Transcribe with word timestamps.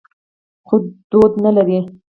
خو 0.67 0.75
دود 1.11 1.33
نه 1.43 1.51
لري. 1.57 1.79